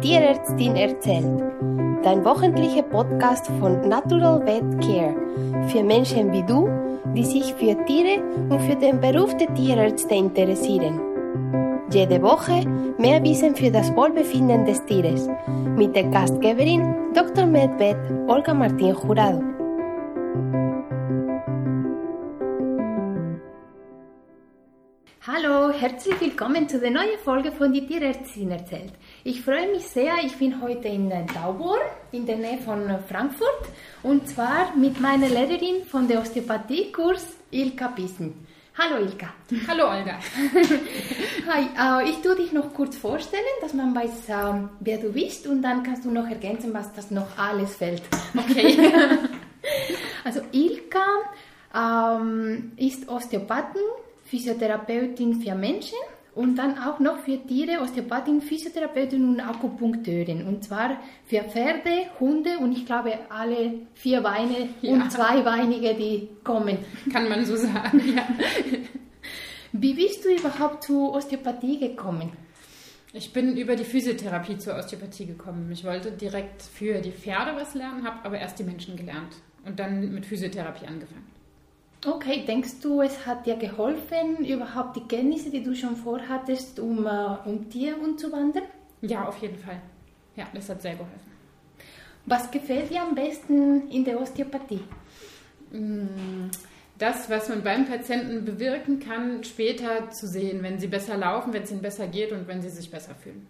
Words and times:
Tierärztin 0.00 0.76
erzählt. 0.76 1.26
Dein 2.02 2.24
wöchentlicher 2.24 2.82
Podcast 2.82 3.46
von 3.58 3.86
Natural 3.86 4.40
Vet 4.46 4.80
Care 4.80 5.14
für 5.68 5.82
Menschen 5.84 6.32
wie 6.32 6.42
du, 6.42 6.68
die 7.14 7.24
sich 7.24 7.52
für 7.54 7.76
Tiere 7.84 8.22
und 8.48 8.60
für 8.62 8.76
den 8.76 8.98
Beruf 8.98 9.36
der 9.36 9.52
Tierärzte 9.54 10.14
interessieren. 10.14 10.98
Jede 11.92 12.22
Woche 12.22 12.66
mehr 12.98 13.22
Wissen 13.22 13.54
für 13.54 13.70
das 13.70 13.94
Wohlbefinden 13.94 14.64
des 14.64 14.82
Tieres 14.86 15.28
mit 15.76 15.94
der 15.94 16.04
Gastgeberin 16.04 17.12
Dr. 17.14 17.44
Medved 17.44 17.98
Olga 18.26 18.54
Martin 18.54 18.94
Jurado. 18.94 19.42
Hallo, 25.26 25.70
herzlich 25.70 26.18
willkommen 26.20 26.68
zu 26.68 26.80
der 26.80 26.90
neuen 26.90 27.18
Folge 27.22 27.52
von 27.52 27.72
Die 27.72 27.86
Tierärztin 27.86 28.50
erzählt. 28.50 28.94
Ich 29.22 29.42
freue 29.42 29.70
mich 29.70 29.86
sehr, 29.86 30.14
ich 30.24 30.36
bin 30.36 30.62
heute 30.62 30.88
in 30.88 31.10
Taubor, 31.26 31.76
in 32.10 32.24
der 32.24 32.38
Nähe 32.38 32.56
von 32.56 32.88
Frankfurt, 33.06 33.68
und 34.02 34.26
zwar 34.26 34.74
mit 34.74 34.98
meiner 34.98 35.28
Lehrerin 35.28 35.84
von 35.84 36.08
der 36.08 36.20
Osteopathiekurs, 36.22 37.26
Ilka 37.50 37.88
Bissen. 37.88 38.46
Hallo 38.78 39.04
Ilka. 39.04 39.26
Hallo 39.68 39.90
Olga. 39.90 40.14
Hi, 41.50 42.04
äh, 42.06 42.08
ich 42.08 42.22
tue 42.22 42.34
dich 42.34 42.52
noch 42.52 42.72
kurz 42.72 42.96
vorstellen, 42.96 43.42
dass 43.60 43.74
man 43.74 43.94
weiß, 43.94 44.30
äh, 44.30 44.68
wer 44.80 44.96
du 44.96 45.12
bist 45.12 45.46
und 45.46 45.60
dann 45.60 45.82
kannst 45.82 46.06
du 46.06 46.10
noch 46.10 46.26
ergänzen, 46.26 46.72
was 46.72 46.90
das 46.94 47.10
noch 47.10 47.36
alles 47.36 47.76
fällt. 47.76 48.02
Okay. 48.34 48.90
also 50.24 50.40
Ilka 50.52 51.04
ähm, 51.74 52.72
ist 52.78 53.06
Osteopathin, 53.06 53.82
Physiotherapeutin 54.24 55.42
für 55.42 55.54
Menschen 55.54 55.98
und 56.40 56.56
dann 56.56 56.78
auch 56.78 56.98
noch 56.98 57.18
für 57.18 57.38
Tiere, 57.46 57.80
Osteopathin, 57.82 58.40
Physiotherapeutin 58.40 59.22
und 59.28 59.40
Akupunkteurin. 59.40 60.46
Und 60.46 60.64
zwar 60.64 60.96
für 61.26 61.42
Pferde, 61.42 61.90
Hunde 62.18 62.58
und 62.58 62.72
ich 62.72 62.86
glaube 62.86 63.12
alle 63.28 63.74
vier 63.94 64.20
Beine 64.22 64.70
Ja. 64.80 64.94
und 64.94 65.12
zweibeinige, 65.12 65.94
die 65.94 66.28
kommen. 66.42 66.78
Kann 67.12 67.28
man 67.28 67.44
so 67.44 67.56
sagen, 67.56 68.00
ja. 68.16 68.22
Wie 69.72 69.94
bist 69.94 70.24
du 70.24 70.30
überhaupt 70.34 70.84
zur 70.84 71.12
Osteopathie 71.14 71.78
gekommen? 71.78 72.32
Ich 73.12 73.32
bin 73.32 73.56
über 73.56 73.76
die 73.76 73.84
Physiotherapie 73.84 74.56
zur 74.58 74.76
Osteopathie 74.76 75.26
gekommen. 75.26 75.70
Ich 75.72 75.84
wollte 75.84 76.12
direkt 76.12 76.62
für 76.62 77.00
die 77.00 77.12
Pferde 77.12 77.52
was 77.56 77.74
lernen, 77.74 78.04
habe 78.06 78.24
aber 78.24 78.38
erst 78.38 78.58
die 78.58 78.64
Menschen 78.64 78.96
gelernt 78.96 79.34
und 79.64 79.78
dann 79.78 80.12
mit 80.12 80.26
Physiotherapie 80.26 80.86
angefangen. 80.86 81.26
Okay, 82.06 82.44
denkst 82.46 82.80
du, 82.82 83.02
es 83.02 83.26
hat 83.26 83.44
dir 83.44 83.56
geholfen, 83.56 84.44
überhaupt 84.44 84.96
die 84.96 85.06
Kenntnisse, 85.06 85.50
die 85.50 85.62
du 85.62 85.74
schon 85.74 85.96
vorhattest, 85.96 86.80
um, 86.80 87.06
äh, 87.06 87.36
um 87.44 87.68
Tier 87.68 88.00
umzuwandern? 88.00 88.64
Ja, 89.02 89.28
auf 89.28 89.36
jeden 89.38 89.58
Fall. 89.58 89.80
Ja, 90.34 90.46
das 90.54 90.68
hat 90.70 90.80
sehr 90.80 90.92
geholfen. 90.92 91.30
Was 92.24 92.50
gefällt 92.50 92.90
dir 92.90 93.02
am 93.02 93.14
besten 93.14 93.90
in 93.90 94.04
der 94.04 94.18
Osteopathie? 94.20 94.80
Mm, 95.72 96.50
Das, 96.98 97.30
was 97.30 97.48
man 97.48 97.62
beim 97.62 97.86
Patienten 97.86 98.44
bewirken 98.44 98.98
kann, 99.00 99.42
später 99.42 100.10
zu 100.10 100.26
sehen, 100.26 100.62
wenn 100.62 100.78
sie 100.78 100.86
besser 100.86 101.16
laufen, 101.16 101.52
wenn 101.52 101.62
es 101.62 101.70
ihnen 101.70 101.80
besser 101.80 102.06
geht 102.06 102.30
und 102.32 102.46
wenn 102.46 102.60
sie 102.60 102.68
sich 102.68 102.90
besser 102.90 103.14
fühlen. 103.14 103.46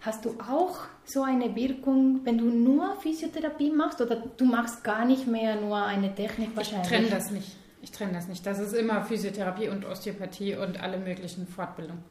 Hast 0.00 0.24
du 0.24 0.30
auch 0.40 0.78
so 1.04 1.22
eine 1.22 1.54
Wirkung, 1.56 2.20
wenn 2.24 2.38
du 2.38 2.44
nur 2.44 2.96
Physiotherapie 3.00 3.70
machst 3.70 4.00
oder 4.00 4.16
du 4.16 4.44
machst 4.44 4.84
gar 4.84 5.04
nicht 5.04 5.26
mehr 5.26 5.60
nur 5.60 5.76
eine 5.84 6.14
Technik 6.14 6.50
Ich 6.50 6.56
wahrscheinlich? 6.56 6.88
trenne 6.88 7.08
das 7.08 7.30
nicht. 7.30 7.56
Ich 7.82 7.90
trenne 7.90 8.12
das 8.12 8.28
nicht. 8.28 8.44
Das 8.46 8.58
ist 8.58 8.72
immer 8.74 9.02
Physiotherapie 9.02 9.68
und 9.68 9.84
Osteopathie 9.84 10.56
und 10.56 10.80
alle 10.82 10.98
möglichen 10.98 11.46
Fortbildungen. 11.46 12.02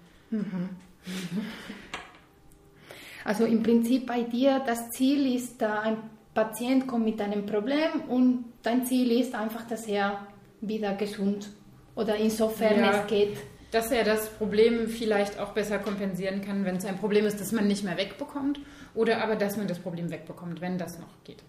Also 3.26 3.46
im 3.46 3.64
Prinzip 3.64 4.06
bei 4.06 4.24
dir, 4.24 4.62
das 4.66 4.90
Ziel 4.92 5.36
ist, 5.36 5.62
ein 5.64 5.98
Patient 6.34 6.88
kommt 6.88 7.06
mit 7.06 7.22
einem 7.22 7.46
Problem 7.46 8.02
und 8.10 8.46
dein 8.64 8.86
Ziel 8.86 9.12
ist 9.20 9.34
einfach, 9.36 9.66
dass 9.68 9.86
er 9.88 10.28
wieder 10.62 10.94
gesund 10.96 11.50
oder 11.96 12.16
insofern 12.16 12.80
Ja. 12.80 13.02
es 13.02 13.08
geht. 13.08 13.38
Dass 13.74 13.92
er 13.92 14.04
das 14.04 14.30
Problem 14.30 14.88
vielleicht 14.88 15.40
auch 15.40 15.54
besser 15.54 15.80
kompensieren 15.80 16.42
kann, 16.42 16.64
wenn 16.64 16.76
es 16.76 16.86
ein 16.86 17.00
Problem 17.00 17.26
ist, 17.26 17.42
das 17.42 17.52
man 17.52 17.68
nicht 17.68 17.84
mehr 17.84 17.98
wegbekommt, 17.98 18.60
oder 18.94 19.24
aber 19.24 19.36
dass 19.36 19.58
man 19.58 19.68
das 19.68 19.80
Problem 19.80 20.12
wegbekommt, 20.12 20.62
wenn 20.62 20.78
das 20.78 21.00
noch 21.00 21.24
geht. 21.24 21.44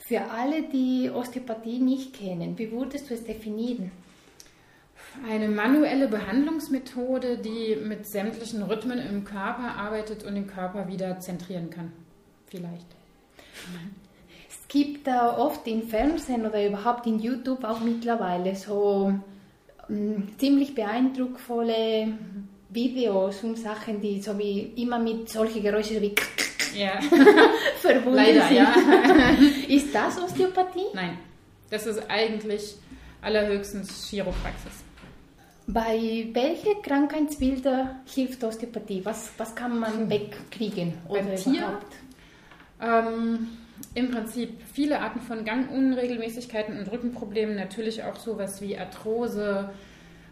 Für 0.00 0.22
alle, 0.32 0.64
die 0.64 1.10
Osteopathie 1.10 1.78
nicht 1.78 2.14
kennen, 2.14 2.58
wie 2.58 2.72
würdest 2.72 3.08
du 3.08 3.14
es 3.14 3.24
definieren? 3.24 3.92
Eine 5.28 5.48
manuelle 5.48 6.08
Behandlungsmethode, 6.08 7.38
die 7.38 7.76
mit 7.76 8.06
sämtlichen 8.06 8.62
Rhythmen 8.62 8.98
im 8.98 9.24
Körper 9.24 9.76
arbeitet 9.76 10.24
und 10.24 10.34
den 10.34 10.48
Körper 10.48 10.88
wieder 10.88 11.20
zentrieren 11.20 11.70
kann. 11.70 11.92
Vielleicht. 12.46 12.86
Es 14.48 14.66
gibt 14.68 15.06
da 15.06 15.36
oft 15.36 15.66
im 15.68 15.82
Fernsehen 15.82 16.46
oder 16.46 16.66
überhaupt 16.66 17.06
in 17.06 17.20
YouTube 17.20 17.62
auch 17.62 17.80
mittlerweile 17.80 18.56
so 18.56 19.14
ziemlich 20.38 20.74
beeindrucksvolle 20.74 22.08
Videos 22.70 23.42
und 23.44 23.56
Sachen, 23.58 24.00
die 24.00 24.20
so 24.20 24.38
wie 24.38 24.72
immer 24.76 24.98
mit 24.98 25.28
solchen 25.28 25.62
Geräuschen 25.62 26.00
wie 26.00 26.14
Ja, 26.74 26.98
verbunden 27.80 28.14
leider, 28.16 28.48
sind. 28.48 28.56
ja. 28.56 28.74
Ist 29.68 29.94
das 29.94 30.18
Osteopathie? 30.18 30.86
Nein, 30.94 31.18
das 31.70 31.86
ist 31.86 32.02
eigentlich 32.08 32.76
allerhöchstens 33.20 34.08
Chiropraxis. 34.08 34.72
Bei 35.66 36.26
welchen 36.32 36.82
Krankheitsbildern 36.82 38.00
hilft 38.12 38.42
Osteopathie? 38.42 39.04
Was, 39.04 39.30
was 39.38 39.54
kann 39.54 39.78
man 39.78 40.10
wegkriegen? 40.10 40.94
Beim 41.08 41.26
oder 41.26 41.34
Tier? 41.36 41.52
überhaupt? 41.58 41.94
Ähm, 42.80 43.48
Im 43.94 44.10
Prinzip 44.10 44.60
viele 44.72 45.00
Arten 45.00 45.20
von 45.20 45.44
Gangunregelmäßigkeiten 45.44 46.78
und 46.78 46.90
Rückenproblemen, 46.90 47.56
natürlich 47.56 48.04
auch 48.04 48.16
sowas 48.16 48.60
wie 48.62 48.78
Arthrose, 48.78 49.70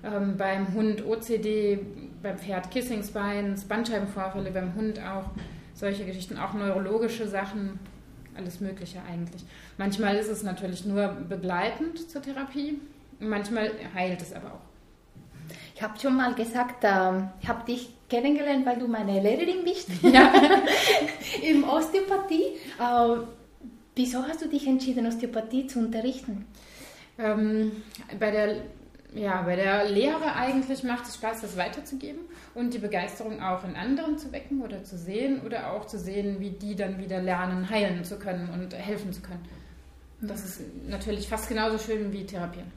ähm, 0.02 0.36
beim 0.36 0.72
Hund 0.74 1.04
OCD, 1.06 1.78
beim 2.22 2.38
Pferd 2.38 2.70
Kissingsbeins, 2.70 3.64
Bandscheibenvorfälle, 3.64 4.50
beim 4.50 4.74
Hund 4.74 4.98
auch 5.00 5.30
solche 5.74 6.04
Geschichten, 6.04 6.38
auch 6.38 6.54
neurologische 6.54 7.28
Sachen, 7.28 7.78
alles 8.36 8.60
Mögliche 8.60 9.00
eigentlich. 9.02 9.44
Manchmal 9.76 10.16
ist 10.16 10.28
es 10.28 10.42
natürlich 10.42 10.86
nur 10.86 11.08
begleitend 11.08 12.10
zur 12.10 12.22
Therapie, 12.22 12.80
manchmal 13.18 13.70
heilt 13.94 14.22
es 14.22 14.32
aber 14.32 14.48
auch. 14.54 14.70
Ich 15.74 15.82
habe 15.82 15.98
schon 15.98 16.16
mal 16.16 16.34
gesagt, 16.34 16.84
ähm, 16.84 17.28
ich 17.40 17.48
habe 17.48 17.64
dich 17.64 17.90
kennengelernt, 18.08 18.66
weil 18.66 18.78
du 18.78 18.86
meine 18.86 19.20
Lehrerin 19.20 19.64
bist 19.64 19.88
Ja. 20.02 20.32
im 21.42 21.64
Osteopathie. 21.64 22.58
Äh, 22.78 23.39
wieso 24.00 24.26
hast 24.26 24.40
du 24.40 24.48
dich 24.48 24.66
entschieden, 24.66 25.06
Osteopathie 25.06 25.66
zu 25.66 25.78
unterrichten? 25.78 26.46
Ähm, 27.18 27.72
bei, 28.18 28.30
der, 28.30 28.56
ja, 29.14 29.42
bei 29.42 29.56
der 29.56 29.90
Lehre 29.90 30.34
eigentlich 30.34 30.82
macht 30.84 31.06
es 31.06 31.16
Spaß, 31.16 31.42
das 31.42 31.56
weiterzugeben 31.58 32.20
und 32.54 32.72
die 32.72 32.78
Begeisterung 32.78 33.42
auch 33.42 33.62
in 33.64 33.76
anderen 33.76 34.16
zu 34.16 34.32
wecken 34.32 34.62
oder 34.62 34.84
zu 34.84 34.96
sehen 34.96 35.42
oder 35.44 35.72
auch 35.72 35.86
zu 35.86 35.98
sehen, 35.98 36.40
wie 36.40 36.50
die 36.50 36.76
dann 36.76 36.98
wieder 36.98 37.20
lernen, 37.20 37.68
heilen 37.68 38.02
zu 38.04 38.18
können 38.18 38.48
und 38.48 38.74
helfen 38.74 39.12
zu 39.12 39.20
können. 39.20 39.44
Das 40.22 40.44
ist 40.44 40.60
natürlich 40.86 41.28
fast 41.28 41.48
genauso 41.48 41.78
schön 41.78 42.12
wie 42.12 42.24
Therapieren. 42.24 42.72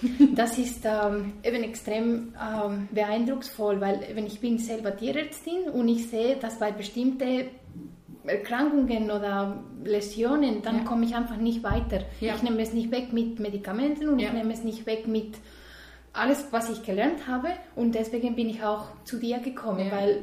Das 0.34 0.58
ist 0.58 0.84
ähm, 0.84 1.34
eben 1.42 1.62
extrem 1.62 2.34
ähm, 2.40 2.88
beeindrucksvoll, 2.92 3.80
weil 3.80 4.02
eben 4.08 4.26
ich 4.26 4.40
bin 4.40 4.58
selber 4.58 4.96
Tierärztin 4.96 5.68
und 5.72 5.88
ich 5.88 6.08
sehe, 6.08 6.36
dass 6.36 6.58
bei 6.58 6.72
bestimmten 6.72 7.48
Erkrankungen 8.28 9.10
oder 9.10 9.62
Läsionen, 9.84 10.62
dann 10.62 10.78
Ja. 10.78 10.84
komme 10.84 11.04
ich 11.04 11.14
einfach 11.14 11.36
nicht 11.36 11.62
weiter. 11.62 12.04
Ja. 12.20 12.34
Ich 12.34 12.42
nehme 12.42 12.60
es 12.62 12.72
nicht 12.72 12.90
weg 12.90 13.12
mit 13.12 13.38
Medikamenten 13.40 14.08
und 14.08 14.18
Ja. 14.18 14.28
ich 14.28 14.34
nehme 14.34 14.52
es 14.52 14.64
nicht 14.64 14.86
weg 14.86 15.06
mit 15.06 15.36
alles, 16.12 16.46
was 16.50 16.70
ich 16.70 16.82
gelernt 16.84 17.26
habe 17.26 17.48
und 17.76 17.94
deswegen 17.94 18.34
bin 18.34 18.48
ich 18.48 18.62
auch 18.62 18.86
zu 19.04 19.18
dir 19.18 19.38
gekommen, 19.38 19.90
weil 19.90 20.22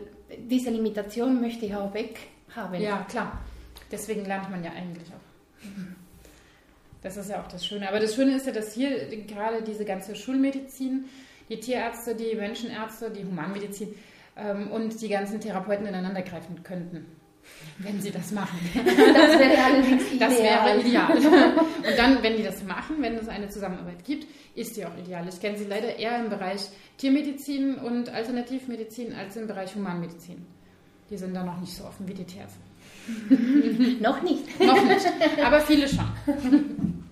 diese 0.49 0.69
Limitation 0.71 1.39
möchte 1.39 1.65
ich 1.65 1.75
auch 1.75 1.93
weg 1.93 2.19
haben. 2.55 2.75
Ja, 2.81 3.05
klar. 3.09 3.39
Deswegen 3.91 4.25
lernt 4.25 4.49
man 4.49 4.63
ja 4.63 4.71
eigentlich 4.71 5.07
auch. 5.09 5.69
Das 7.01 7.17
ist 7.17 7.29
ja 7.29 7.39
auch 7.41 7.47
das 7.47 7.65
Schöne. 7.65 7.87
Aber 7.87 7.99
das 7.99 8.15
Schöne 8.15 8.35
ist 8.35 8.47
ja, 8.47 8.51
dass 8.51 8.73
hier 8.73 9.05
gerade 9.27 9.61
diese 9.61 9.85
ganze 9.85 10.15
Schulmedizin, 10.15 11.05
die 11.49 11.59
Tierärzte, 11.59 12.15
die 12.15 12.35
Menschenärzte, 12.35 13.11
die 13.11 13.23
Humanmedizin 13.23 13.93
ähm, 14.35 14.71
und 14.71 14.99
die 15.01 15.07
ganzen 15.09 15.39
Therapeuten 15.39 15.85
ineinander 15.85 16.23
greifen 16.23 16.63
könnten, 16.63 17.05
wenn 17.79 18.01
sie 18.01 18.11
das 18.11 18.31
machen. 18.31 18.59
Das 18.85 19.39
wäre 19.39 19.63
allerdings 19.63 20.11
ideal. 20.11 20.29
Das 20.29 20.39
wäre 20.39 20.79
ideal. 20.79 21.17
Und 21.17 21.97
dann, 21.97 22.23
wenn 22.23 22.37
die 22.37 22.43
das 22.43 22.63
machen, 22.63 22.97
wenn 22.99 23.15
es 23.15 23.27
eine 23.27 23.49
Zusammenarbeit 23.49 24.03
gibt, 24.03 24.27
ist 24.55 24.77
die 24.77 24.85
auch 24.85 24.97
ideal. 24.97 25.27
Ich 25.27 25.39
kenne 25.39 25.57
sie 25.57 25.65
leider 25.65 25.97
eher 25.97 26.19
im 26.19 26.29
Bereich 26.29 26.61
Tiermedizin 26.97 27.75
und 27.75 28.09
Alternativmedizin 28.09 29.13
als 29.13 29.35
im 29.35 29.47
Bereich 29.47 29.75
Humanmedizin. 29.75 30.45
Die 31.09 31.17
sind 31.17 31.33
da 31.33 31.43
noch 31.43 31.59
nicht 31.59 31.73
so 31.73 31.83
offen 31.85 32.07
wie 32.07 32.13
die 32.13 32.23
Tierärzte. 32.23 32.59
Noch 34.01 34.23
nicht. 34.23 34.59
Noch 34.59 34.83
nicht, 34.83 35.05
aber 35.43 35.61
viele 35.61 35.87
schon. 35.87 36.09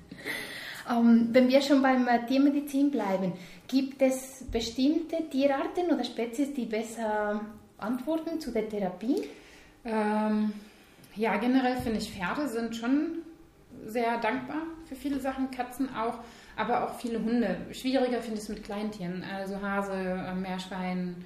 Ähm, 0.90 1.30
wenn 1.32 1.48
wir 1.48 1.62
schon 1.62 1.82
beim 1.82 2.08
äh, 2.10 2.26
Tiermedizin 2.26 2.92
bleiben, 2.92 3.32
gibt 3.70 4.02
es 4.02 4.44
bestimmte 4.52 5.30
Tierarten 5.30 5.86
oder 5.86 6.04
Spezies, 6.04 6.54
die 6.54 6.66
besser 6.66 7.40
antworten 7.78 8.42
zu 8.42 8.52
der 8.52 8.68
Therapie? 8.68 9.24
Ähm, 9.86 10.54
ja, 11.16 11.38
generell 11.38 11.78
finde 11.78 12.00
ich, 12.00 12.12
Pferde 12.12 12.48
sind 12.48 12.76
schon 12.76 13.20
sehr 13.86 14.18
dankbar 14.20 14.64
für 14.86 14.96
viele 14.96 15.20
Sachen, 15.20 15.52
Katzen 15.52 15.94
auch, 15.96 16.20
aber 16.56 16.86
auch 16.86 17.00
viele 17.00 17.20
Hunde. 17.20 17.58
Schwieriger 17.72 18.22
finde 18.22 18.36
ich 18.36 18.44
es 18.44 18.50
mit 18.50 18.64
Kleintieren, 18.64 19.24
also 19.24 19.62
Hase, 19.62 19.94
äh, 19.94 20.34
Meerschwein, 20.34 21.24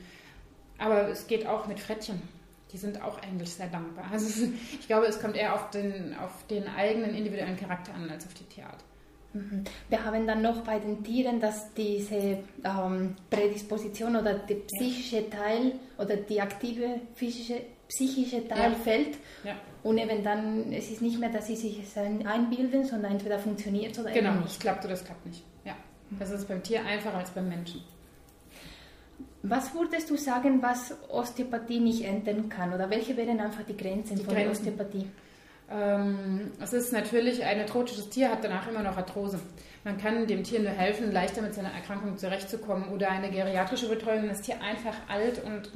aber 0.77 1.07
es 1.09 1.27
geht 1.27 1.45
auch 1.45 1.67
mit 1.67 1.79
Frettchen. 1.79 2.21
Die 2.73 2.77
sind 2.77 3.01
auch 3.01 3.21
eigentlich 3.21 3.53
sehr 3.53 3.67
dankbar. 3.67 4.05
Also 4.11 4.49
ich 4.79 4.87
glaube, 4.87 5.05
es 5.05 5.21
kommt 5.21 5.35
eher 5.37 5.53
auf 5.53 5.69
den, 5.69 6.15
auf 6.15 6.45
den 6.47 6.67
eigenen 6.67 7.15
individuellen 7.15 7.57
Charakter 7.57 7.93
an 7.93 8.09
als 8.09 8.25
auf 8.25 8.33
die 8.33 8.43
Tierart. 8.43 8.83
Mhm. 9.37 9.63
Wir 9.89 10.03
haben 10.03 10.25
dann 10.27 10.41
noch 10.41 10.61
bei 10.61 10.79
den 10.79 11.03
Tieren, 11.03 11.39
dass 11.39 11.73
diese 11.73 12.39
ähm, 12.63 13.15
Prädisposition 13.29 14.15
oder 14.15 14.33
der 14.33 14.55
psychische 14.55 15.29
Teil 15.29 15.73
oder 15.97 16.15
die 16.15 16.41
aktive 16.41 17.01
physische, 17.15 17.61
psychische 17.87 18.47
Teil 18.47 18.71
ja. 18.71 18.77
fällt. 18.77 19.17
Ja. 19.43 19.55
Und 19.83 19.97
eben 19.99 20.23
dann, 20.23 20.73
es 20.73 20.91
ist 20.91 21.01
nicht 21.01 21.19
mehr, 21.19 21.29
dass 21.29 21.47
sie 21.47 21.55
sich 21.55 21.79
einbilden, 21.97 22.83
sondern 22.83 23.13
entweder 23.13 23.39
funktioniert 23.39 23.93
es 23.93 23.99
oder 23.99 24.11
genau, 24.11 24.31
eben 24.31 24.39
nicht. 24.41 24.59
Genau, 24.59 24.73
das 24.73 24.81
klappt 24.81 24.85
oder 24.85 24.93
das 24.93 25.05
klappt 25.05 25.25
nicht. 25.25 25.43
Ja. 25.63 25.75
Das 26.19 26.31
ist 26.31 26.47
beim 26.47 26.63
Tier 26.63 26.85
einfacher 26.85 27.17
als 27.17 27.29
beim 27.29 27.47
Menschen. 27.47 27.81
Was 29.43 29.73
würdest 29.73 30.09
du 30.09 30.17
sagen, 30.17 30.61
was 30.61 30.93
Osteopathie 31.09 31.79
nicht 31.79 32.03
ändern 32.03 32.49
kann? 32.49 32.73
Oder 32.73 32.89
welche 32.89 33.15
wären 33.15 33.39
einfach 33.39 33.63
die 33.63 33.77
Grenzen 33.77 34.17
die 34.17 34.23
von 34.23 34.33
Grenzen. 34.33 34.51
Osteopathie? 34.51 35.07
Ähm, 35.69 36.51
es 36.61 36.73
ist 36.73 36.93
natürlich, 36.93 37.43
ein 37.43 37.65
tropisches 37.65 38.09
Tier 38.09 38.29
hat 38.29 38.43
danach 38.43 38.67
immer 38.67 38.83
noch 38.83 38.97
Arthrose. 38.97 39.39
Man 39.83 39.97
kann 39.97 40.27
dem 40.27 40.43
Tier 40.43 40.59
nur 40.61 40.71
helfen, 40.71 41.11
leichter 41.11 41.41
mit 41.41 41.53
seiner 41.53 41.71
Erkrankung 41.71 42.17
zurechtzukommen. 42.17 42.89
Oder 42.89 43.11
eine 43.11 43.29
geriatrische 43.29 43.89
Betreuung, 43.89 44.23
wenn 44.23 44.29
das 44.29 44.41
Tier 44.41 44.61
einfach 44.61 44.95
alt 45.07 45.43
und 45.43 45.69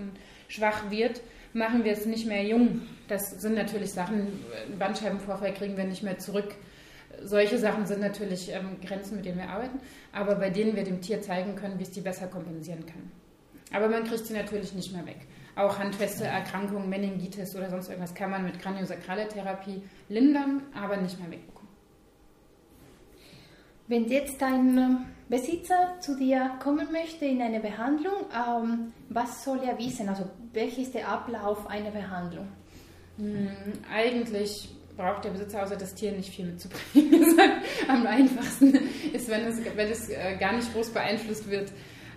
schwach 0.47 0.89
wird, 0.89 1.21
machen 1.53 1.83
wir 1.83 1.91
es 1.91 2.05
nicht 2.05 2.27
mehr 2.27 2.43
jung. 2.43 2.81
Das 3.07 3.31
sind 3.41 3.55
natürlich 3.55 3.91
Sachen, 3.91 4.27
Bandscheibenvorfall 4.79 5.53
kriegen 5.53 5.77
wir 5.77 5.83
nicht 5.83 6.03
mehr 6.03 6.17
zurück. 6.17 6.55
Solche 7.23 7.57
Sachen 7.57 7.85
sind 7.85 7.99
natürlich 7.99 8.51
ähm, 8.51 8.77
Grenzen, 8.83 9.17
mit 9.17 9.25
denen 9.25 9.37
wir 9.37 9.49
arbeiten, 9.49 9.79
aber 10.13 10.35
bei 10.35 10.49
denen 10.49 10.75
wir 10.75 10.83
dem 10.83 11.01
Tier 11.01 11.21
zeigen 11.21 11.55
können, 11.55 11.77
wie 11.77 11.83
es 11.83 11.91
die 11.91 12.01
besser 12.01 12.27
kompensieren 12.27 12.85
kann. 12.85 13.11
Aber 13.73 13.89
man 13.89 14.05
kriegt 14.05 14.25
sie 14.25 14.33
natürlich 14.33 14.73
nicht 14.73 14.93
mehr 14.93 15.05
weg. 15.05 15.19
Auch 15.61 15.77
handfeste 15.77 16.25
Erkrankungen, 16.25 16.89
Meningitis 16.89 17.55
oder 17.55 17.69
sonst 17.69 17.87
irgendwas 17.87 18.15
kann 18.15 18.31
man 18.31 18.43
mit 18.43 18.59
kraniosakrale 18.59 19.27
Therapie 19.27 19.83
lindern, 20.09 20.63
aber 20.73 20.97
nicht 20.97 21.19
mehr 21.19 21.29
wegbekommen. 21.29 21.69
Wenn 23.87 24.07
jetzt 24.07 24.41
ein 24.41 24.75
ähm, 24.75 25.05
Besitzer 25.29 25.99
zu 25.99 26.17
dir 26.17 26.51
kommen 26.63 26.91
möchte 26.91 27.25
in 27.25 27.43
eine 27.43 27.59
Behandlung, 27.59 28.13
ähm, 28.33 28.91
was 29.09 29.43
soll 29.43 29.59
er 29.63 29.77
wissen? 29.77 30.09
Also 30.09 30.27
welcher 30.51 30.81
ist 30.81 30.95
der 30.95 31.07
Ablauf 31.07 31.67
einer 31.67 31.91
Behandlung? 31.91 32.47
Hm, 33.17 33.49
eigentlich 33.93 34.69
braucht 34.97 35.25
der 35.25 35.29
Besitzer 35.29 35.61
außer 35.61 35.75
das 35.75 35.93
Tier 35.93 36.13
nicht 36.13 36.33
viel 36.33 36.45
mitzubringen. 36.45 37.39
Am 37.87 38.07
einfachsten 38.07 38.79
ist, 39.13 39.29
wenn 39.29 39.45
es, 39.45 39.59
wenn 39.75 39.91
es 39.91 40.09
äh, 40.09 40.37
gar 40.39 40.53
nicht 40.53 40.73
groß 40.73 40.89
beeinflusst 40.89 41.47
wird. 41.51 41.71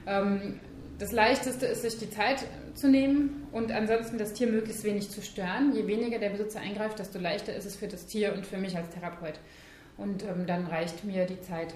Ähm, 0.06 0.60
das 0.98 1.12
Leichteste 1.12 1.66
ist, 1.66 1.82
sich 1.82 1.98
die 1.98 2.10
Zeit 2.10 2.44
zu 2.74 2.88
nehmen 2.88 3.46
und 3.52 3.72
ansonsten 3.72 4.18
das 4.18 4.32
Tier 4.32 4.46
möglichst 4.46 4.84
wenig 4.84 5.10
zu 5.10 5.22
stören. 5.22 5.74
Je 5.74 5.86
weniger 5.86 6.18
der 6.18 6.30
Besitzer 6.30 6.60
eingreift, 6.60 6.98
desto 6.98 7.18
leichter 7.18 7.54
ist 7.54 7.66
es 7.66 7.76
für 7.76 7.88
das 7.88 8.06
Tier 8.06 8.32
und 8.34 8.46
für 8.46 8.58
mich 8.58 8.76
als 8.76 8.90
Therapeut. 8.90 9.38
Und 9.96 10.24
ähm, 10.24 10.46
dann 10.46 10.66
reicht 10.66 11.04
mir 11.04 11.26
die 11.26 11.40
Zeit, 11.40 11.74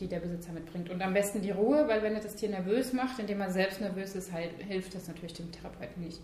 die 0.00 0.06
der 0.06 0.20
Besitzer 0.20 0.52
mitbringt. 0.52 0.90
Und 0.90 1.02
am 1.02 1.14
besten 1.14 1.42
die 1.42 1.50
Ruhe, 1.50 1.86
weil 1.88 2.02
wenn 2.02 2.14
er 2.14 2.20
das 2.20 2.36
Tier 2.36 2.50
nervös 2.50 2.92
macht, 2.92 3.18
indem 3.18 3.40
er 3.40 3.50
selbst 3.50 3.80
nervös 3.80 4.14
ist, 4.14 4.32
halt, 4.32 4.50
hilft 4.66 4.94
das 4.94 5.08
natürlich 5.08 5.34
dem 5.34 5.50
Therapeuten 5.52 6.02
nicht. 6.02 6.20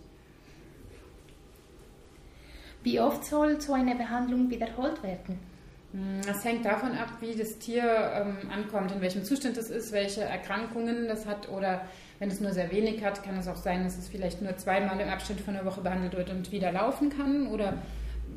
Wie 2.83 2.99
oft 2.99 3.25
soll 3.25 3.59
so 3.59 3.73
eine 3.73 3.95
Behandlung 3.95 4.49
wiederholt 4.49 5.03
werden? 5.03 5.39
Es 6.29 6.45
hängt 6.45 6.65
davon 6.65 6.91
ab, 6.91 7.13
wie 7.19 7.35
das 7.35 7.57
Tier 7.57 7.83
ähm, 7.83 8.51
ankommt, 8.51 8.91
in 8.91 9.01
welchem 9.01 9.23
Zustand 9.23 9.57
es 9.57 9.71
ist, 9.71 9.91
welche 9.91 10.21
Erkrankungen 10.21 11.07
das 11.07 11.25
hat 11.25 11.49
oder 11.49 11.81
wenn 12.19 12.29
es 12.29 12.39
nur 12.39 12.51
sehr 12.51 12.71
wenig 12.71 13.03
hat, 13.03 13.23
kann 13.23 13.35
es 13.37 13.47
auch 13.47 13.55
sein, 13.55 13.83
dass 13.83 13.97
es 13.97 14.07
vielleicht 14.07 14.39
nur 14.41 14.55
zweimal 14.57 14.99
im 14.99 15.09
Abstand 15.09 15.41
von 15.41 15.55
einer 15.55 15.65
Woche 15.65 15.81
behandelt 15.81 16.15
wird 16.15 16.29
und 16.29 16.51
wieder 16.51 16.71
laufen 16.71 17.09
kann 17.09 17.47
oder 17.47 17.73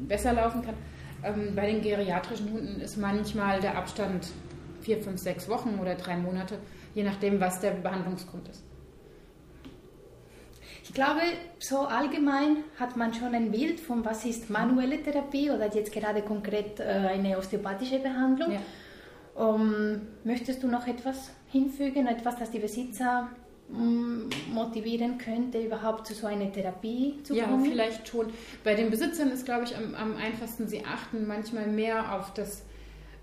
besser 0.08 0.32
laufen 0.32 0.62
kann. 0.62 0.76
Ähm, 1.22 1.54
bei 1.54 1.66
den 1.66 1.82
geriatrischen 1.82 2.50
Hunden 2.52 2.80
ist 2.80 2.96
manchmal 2.96 3.60
der 3.60 3.76
Abstand 3.76 4.28
vier, 4.80 5.02
fünf, 5.02 5.20
sechs 5.20 5.46
Wochen 5.48 5.78
oder 5.78 5.94
drei 5.94 6.16
Monate, 6.16 6.58
je 6.94 7.02
nachdem, 7.02 7.38
was 7.38 7.60
der 7.60 7.72
Behandlungsgrund 7.72 8.48
ist. 8.48 8.64
Ich 10.82 10.92
glaube, 10.92 11.20
so 11.58 11.78
allgemein 11.78 12.58
hat 12.78 12.96
man 12.96 13.14
schon 13.14 13.34
ein 13.34 13.50
Bild 13.50 13.78
von, 13.80 14.04
was 14.04 14.24
ist 14.24 14.50
manuelle 14.50 15.02
Therapie 15.02 15.50
oder 15.50 15.72
jetzt 15.72 15.92
gerade 15.92 16.22
konkret 16.22 16.80
äh, 16.80 16.82
eine 16.82 17.38
osteopathische 17.38 17.98
Behandlung. 17.98 18.52
Ja. 18.52 18.60
Um, 19.34 20.02
möchtest 20.24 20.62
du 20.62 20.68
noch 20.68 20.86
etwas 20.86 21.30
hinfügen, 21.50 22.06
etwas, 22.06 22.36
das 22.36 22.50
die 22.50 22.58
Besitzer 22.58 23.30
mm, 23.70 24.28
motivieren 24.52 25.16
könnte, 25.16 25.58
überhaupt 25.62 26.06
zu 26.06 26.12
so 26.12 26.26
einer 26.26 26.52
Therapie 26.52 27.20
zu 27.22 27.34
kommen? 27.34 27.64
Ja, 27.64 27.70
vielleicht 27.70 28.08
schon. 28.08 28.26
Bei 28.62 28.74
den 28.74 28.90
Besitzern 28.90 29.30
ist, 29.30 29.46
glaube 29.46 29.64
ich, 29.64 29.74
am, 29.74 29.94
am 29.94 30.16
einfachsten, 30.16 30.68
sie 30.68 30.84
achten 30.84 31.26
manchmal 31.26 31.66
mehr 31.66 32.14
auf 32.14 32.34
das 32.34 32.60
ähm, 32.60 32.71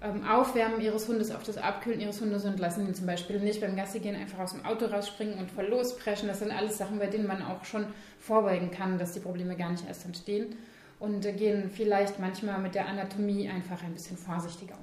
Aufwärmen 0.01 0.79
ihres 0.79 1.09
Hundes, 1.09 1.29
auf 1.29 1.43
das 1.43 1.57
Abkühlen 1.57 1.99
ihres 1.99 2.21
Hundes 2.21 2.45
und 2.45 2.57
lassen 2.57 2.87
ihn 2.87 2.95
zum 2.95 3.05
Beispiel 3.05 3.37
nicht 3.39 3.59
beim 3.59 3.75
Gassi 3.75 3.99
gehen 3.99 4.15
einfach 4.15 4.39
aus 4.39 4.53
dem 4.53 4.63
Auto 4.63 4.85
rausspringen 4.85 5.37
und 5.37 5.51
voll 5.51 5.65
lospreschen. 5.65 6.29
Das 6.29 6.39
sind 6.39 6.51
alles 6.51 6.77
Sachen, 6.77 6.99
bei 6.99 7.07
denen 7.07 7.27
man 7.27 7.41
auch 7.41 7.65
schon 7.65 7.85
vorbeugen 8.17 8.71
kann, 8.71 8.97
dass 8.97 9.11
die 9.11 9.19
Probleme 9.19 9.57
gar 9.57 9.71
nicht 9.71 9.85
erst 9.85 10.05
entstehen. 10.05 10.55
Und 10.99 11.25
äh, 11.25 11.33
gehen 11.33 11.69
vielleicht 11.69 12.17
manchmal 12.17 12.59
mit 12.59 12.75
der 12.75 12.87
Anatomie 12.87 13.49
einfach 13.49 13.83
ein 13.83 13.93
bisschen 13.93 14.17
vorsichtiger 14.17 14.75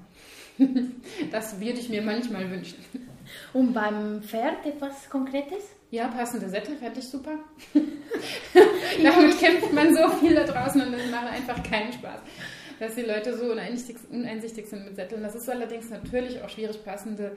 um. 0.59 0.93
das 1.31 1.61
würde 1.61 1.79
ich 1.79 1.89
mir 1.89 2.03
manchmal 2.03 2.51
wünschen. 2.51 2.85
Und 3.55 3.73
beim 3.73 4.23
Pferd 4.23 4.65
etwas 4.67 5.09
Konkretes? 5.09 5.65
Ja, 5.91 6.09
passende 6.09 6.49
Sättel 6.49 6.77
fände 6.77 7.01
ich 7.01 7.09
super. 7.09 7.33
Damit 9.03 9.39
kämpft 9.39 9.73
man 9.73 9.95
so 9.95 10.09
viel 10.17 10.35
da 10.35 10.45
draußen 10.45 10.81
und 10.81 10.93
das 10.93 11.11
macht 11.11 11.27
einfach 11.27 11.63
keinen 11.63 11.93
Spaß 11.93 12.21
dass 12.79 12.95
die 12.95 13.03
Leute 13.03 13.37
so 13.37 13.51
uneinsichtig, 13.51 13.97
uneinsichtig 14.11 14.67
sind 14.67 14.85
mit 14.85 14.97
Sätteln. 14.97 15.23
Das 15.23 15.35
ist 15.35 15.49
allerdings 15.49 15.91
natürlich 15.91 16.43
auch 16.43 16.49
schwierig, 16.49 16.85
passende 16.85 17.37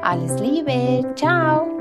Alles 0.01 0.39
Liebe, 0.39 1.13
ciao! 1.15 1.78